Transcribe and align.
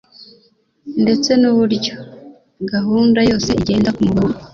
ndetse 1.03 1.31
n’uburyo 1.41 1.95
gahunda 2.71 3.19
yose 3.29 3.49
igenda 3.61 3.89
ku 3.95 4.01
murongo 4.09 4.37